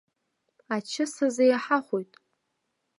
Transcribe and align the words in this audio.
Ачыс 0.75 1.13
азы 1.25 1.43
иҳахәоит. 1.47 2.11